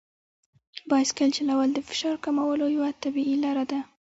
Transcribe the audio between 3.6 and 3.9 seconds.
ده.